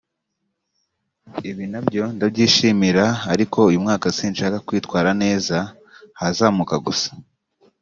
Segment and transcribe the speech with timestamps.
[1.49, 5.57] Ibyo nakoze ndabyishimira ariko uyu mwaka sinshaka kwitwara neza
[6.17, 7.09] ahazamuka gusa